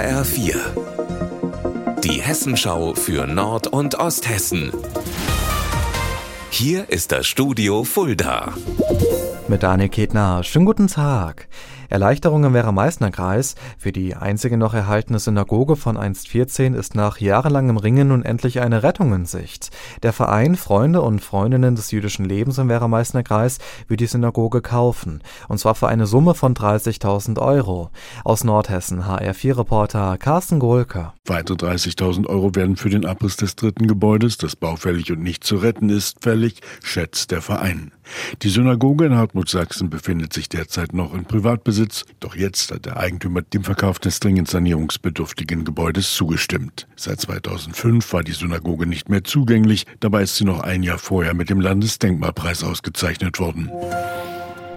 HR4. 0.00 0.56
Die 2.00 2.22
Hessenschau 2.22 2.94
für 2.94 3.26
Nord- 3.26 3.66
und 3.66 3.96
Osthessen. 3.96 4.72
Hier 6.48 6.88
ist 6.88 7.12
das 7.12 7.26
Studio 7.26 7.84
Fulda. 7.84 8.54
Mit 9.46 9.62
Daniel 9.62 9.90
Ketner. 9.90 10.42
Schönen 10.42 10.64
guten 10.64 10.86
Tag. 10.86 11.48
Erleichterung 11.90 12.44
im 12.44 12.54
Werra-Meißner 12.54 13.10
Kreis. 13.10 13.56
Für 13.76 13.90
die 13.90 14.14
einzige 14.14 14.56
noch 14.56 14.74
erhaltene 14.74 15.18
Synagoge 15.18 15.74
von 15.74 15.96
einst 15.96 16.28
14 16.28 16.74
ist 16.74 16.94
nach 16.94 17.18
jahrelangem 17.18 17.76
Ringen 17.76 18.08
nun 18.08 18.24
endlich 18.24 18.60
eine 18.60 18.84
Rettung 18.84 19.12
in 19.12 19.26
Sicht. 19.26 19.70
Der 20.04 20.12
Verein 20.12 20.54
Freunde 20.54 21.02
und 21.02 21.20
Freundinnen 21.20 21.74
des 21.74 21.90
jüdischen 21.90 22.24
Lebens 22.24 22.58
im 22.58 22.68
Werra-Meißner 22.68 23.24
Kreis 23.24 23.58
will 23.88 23.96
die 23.96 24.06
Synagoge 24.06 24.62
kaufen. 24.62 25.20
Und 25.48 25.58
zwar 25.58 25.74
für 25.74 25.88
eine 25.88 26.06
Summe 26.06 26.34
von 26.34 26.54
30.000 26.54 27.40
Euro. 27.40 27.90
Aus 28.22 28.44
Nordhessen 28.44 29.04
HR4-Reporter 29.04 30.16
Carsten 30.18 30.60
Gohlke. 30.60 31.12
Weitere 31.26 31.56
30.000 31.56 32.26
Euro 32.28 32.54
werden 32.54 32.76
für 32.76 32.90
den 32.90 33.04
Abriss 33.04 33.36
des 33.36 33.56
dritten 33.56 33.88
Gebäudes, 33.88 34.38
das 34.38 34.54
baufällig 34.54 35.10
und 35.10 35.22
nicht 35.22 35.42
zu 35.42 35.56
retten 35.56 35.88
ist, 35.88 36.22
fällig, 36.22 36.60
schätzt 36.82 37.32
der 37.32 37.42
Verein. 37.42 37.90
Die 38.42 38.48
Synagoge 38.48 39.06
in 39.06 39.16
Hartmut-Sachsen 39.16 39.90
befindet 39.90 40.32
sich 40.32 40.48
derzeit 40.48 40.92
noch 40.92 41.14
in 41.14 41.24
Privatbesitz, 41.24 41.79
doch 42.20 42.36
jetzt 42.36 42.70
hat 42.70 42.86
der 42.86 42.96
Eigentümer 42.96 43.42
dem 43.42 43.64
Verkauf 43.64 43.98
des 43.98 44.20
dringend 44.20 44.48
sanierungsbedürftigen 44.48 45.64
Gebäudes 45.64 46.14
zugestimmt. 46.14 46.86
Seit 46.96 47.20
2005 47.20 48.12
war 48.12 48.22
die 48.22 48.32
Synagoge 48.32 48.86
nicht 48.86 49.08
mehr 49.08 49.24
zugänglich, 49.24 49.86
dabei 50.00 50.22
ist 50.22 50.36
sie 50.36 50.44
noch 50.44 50.60
ein 50.60 50.82
Jahr 50.82 50.98
vorher 50.98 51.34
mit 51.34 51.50
dem 51.50 51.60
Landesdenkmalpreis 51.60 52.64
ausgezeichnet 52.64 53.38
worden. 53.38 53.70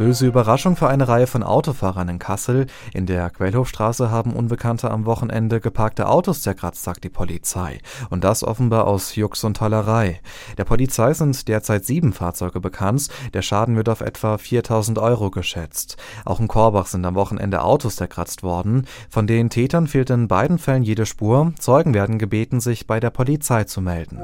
Böse 0.00 0.26
Überraschung 0.26 0.76
für 0.76 0.88
eine 0.88 1.08
Reihe 1.08 1.26
von 1.26 1.42
Autofahrern 1.42 2.08
in 2.08 2.18
Kassel. 2.18 2.68
In 2.94 3.04
der 3.04 3.28
Quellhofstraße 3.28 4.10
haben 4.10 4.32
Unbekannte 4.32 4.90
am 4.90 5.04
Wochenende 5.04 5.60
geparkte 5.60 6.08
Autos 6.08 6.40
zerkratzt, 6.40 6.84
sagt 6.84 7.04
die 7.04 7.10
Polizei. 7.10 7.80
Und 8.08 8.24
das 8.24 8.42
offenbar 8.42 8.86
aus 8.86 9.14
Jux 9.14 9.44
und 9.44 9.58
Tollerei. 9.58 10.22
Der 10.56 10.64
Polizei 10.64 11.12
sind 11.12 11.48
derzeit 11.48 11.84
sieben 11.84 12.14
Fahrzeuge 12.14 12.60
bekannt. 12.60 13.08
Der 13.34 13.42
Schaden 13.42 13.76
wird 13.76 13.90
auf 13.90 14.00
etwa 14.00 14.38
4000 14.38 14.98
Euro 14.98 15.30
geschätzt. 15.30 15.98
Auch 16.24 16.40
in 16.40 16.48
Korbach 16.48 16.86
sind 16.86 17.04
am 17.04 17.14
Wochenende 17.14 17.62
Autos 17.62 17.96
zerkratzt 17.96 18.42
worden. 18.42 18.86
Von 19.10 19.26
den 19.26 19.50
Tätern 19.50 19.86
fehlt 19.86 20.08
in 20.08 20.28
beiden 20.28 20.56
Fällen 20.56 20.82
jede 20.82 21.04
Spur. 21.04 21.52
Zeugen 21.58 21.92
werden 21.92 22.18
gebeten, 22.18 22.60
sich 22.60 22.86
bei 22.86 23.00
der 23.00 23.10
Polizei 23.10 23.64
zu 23.64 23.82
melden. 23.82 24.18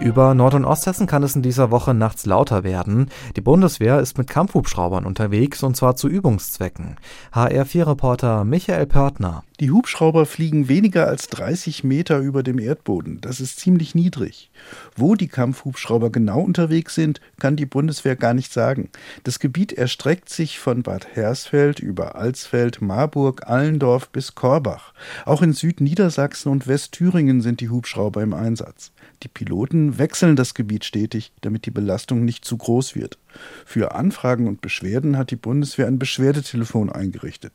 Über 0.00 0.34
Nord- 0.34 0.54
und 0.54 0.64
Osthessen 0.66 1.06
kann 1.06 1.22
es 1.22 1.34
in 1.36 1.42
dieser 1.42 1.70
Woche 1.70 1.94
nachts 1.94 2.26
lauter 2.26 2.64
werden. 2.64 3.08
Die 3.34 3.40
Bundeswehr 3.40 3.98
ist 3.98 4.18
mit 4.18 4.28
Kampfhubschraubern 4.28 5.06
unterwegs 5.06 5.62
und 5.62 5.76
zwar 5.76 5.96
zu 5.96 6.06
Übungszwecken. 6.06 6.96
HR4-Reporter 7.32 8.44
Michael 8.44 8.86
Pörtner. 8.86 9.42
Die 9.58 9.70
Hubschrauber 9.70 10.26
fliegen 10.26 10.68
weniger 10.68 11.06
als 11.06 11.28
30 11.28 11.82
Meter 11.82 12.18
über 12.18 12.42
dem 12.42 12.58
Erdboden. 12.58 13.22
Das 13.22 13.40
ist 13.40 13.58
ziemlich 13.58 13.94
niedrig. 13.94 14.50
Wo 14.94 15.14
die 15.14 15.28
Kampfhubschrauber 15.28 16.10
genau 16.10 16.40
unterwegs 16.40 16.94
sind, 16.94 17.22
kann 17.38 17.56
die 17.56 17.64
Bundeswehr 17.64 18.16
gar 18.16 18.34
nicht 18.34 18.52
sagen. 18.52 18.90
Das 19.24 19.38
Gebiet 19.38 19.72
erstreckt 19.72 20.28
sich 20.28 20.58
von 20.58 20.82
Bad 20.82 21.16
Hersfeld 21.16 21.78
über 21.78 22.16
Alsfeld, 22.16 22.82
Marburg, 22.82 23.46
Allendorf 23.46 24.10
bis 24.10 24.34
Korbach. 24.34 24.92
Auch 25.24 25.40
in 25.40 25.54
Südniedersachsen 25.54 26.52
und 26.52 26.66
Westthüringen 26.66 27.40
sind 27.40 27.60
die 27.60 27.70
Hubschrauber 27.70 28.22
im 28.22 28.34
Einsatz. 28.34 28.92
Die 29.22 29.28
Piloten 29.28 29.96
wechseln 29.96 30.36
das 30.36 30.52
Gebiet 30.52 30.84
stetig, 30.84 31.32
damit 31.40 31.64
die 31.64 31.70
Belastung 31.70 32.26
nicht 32.26 32.44
zu 32.44 32.58
groß 32.58 32.94
wird. 32.94 33.18
Für 33.64 33.94
Anfragen 33.94 34.46
und 34.46 34.60
Beschwerden 34.60 35.16
hat 35.16 35.30
die 35.30 35.36
Bundeswehr 35.36 35.86
ein 35.86 35.98
Beschwerdetelefon 35.98 36.90
eingerichtet. 36.90 37.52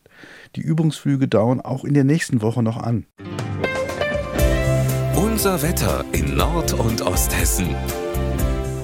Die 0.55 0.61
Übungsflüge 0.61 1.27
dauern 1.27 1.61
auch 1.61 1.83
in 1.91 1.95
der 1.95 2.03
nächsten 2.05 2.41
Woche 2.41 2.63
noch 2.63 2.77
an. 2.77 3.05
Unser 5.13 5.61
Wetter 5.61 6.05
in 6.13 6.37
Nord- 6.37 6.71
und 6.71 7.01
Osthessen. 7.01 7.75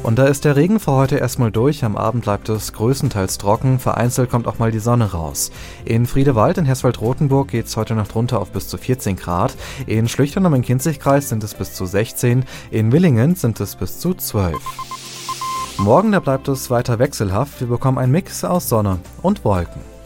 Und 0.03 0.19
da 0.19 0.25
ist 0.25 0.44
der 0.44 0.57
Regen 0.57 0.81
für 0.81 0.91
heute 0.91 1.16
erstmal 1.16 1.50
durch. 1.50 1.85
Am 1.85 1.96
Abend 1.96 2.25
bleibt 2.25 2.50
es 2.50 2.73
größtenteils 2.73 3.38
trocken. 3.38 3.79
Vereinzelt 3.79 4.29
kommt 4.29 4.46
auch 4.46 4.59
mal 4.59 4.72
die 4.72 4.79
Sonne 4.79 5.13
raus. 5.13 5.51
In 5.85 6.06
Friedewald 6.06 6.57
in 6.57 6.66
Hersfeld-Rotenburg 6.66 7.47
geht 7.47 7.67
es 7.67 7.78
heute 7.78 7.96
Nacht 7.96 8.13
runter 8.13 8.41
auf 8.41 8.51
bis 8.51 8.67
zu 8.67 8.78
14 8.78 9.16
Grad. 9.16 9.56
In 9.85 10.09
Schlüchtern 10.09 10.46
am 10.46 10.62
Kinzigkreis 10.62 11.29
sind 11.29 11.46
es 11.46 11.53
bis 11.53 11.75
zu 11.75 11.85
16. 11.85 12.44
In 12.72 12.91
Willingen 12.91 13.35
sind 13.35 13.62
es 13.62 13.78
bis 13.78 14.00
zu 14.00 14.16
12. 14.16 14.57
Morgen, 15.78 16.12
da 16.12 16.19
bleibt 16.19 16.50
es 16.50 16.69
weiter 16.69 17.00
wechselhaft. 17.00 17.62
Wir 17.62 17.67
bekommen 17.67 18.00
einen 18.00 18.12
Mix 18.12 18.44
aus 18.44 18.67
Sonne 18.67 19.00
und 19.22 19.46
Wolken. 19.46 19.97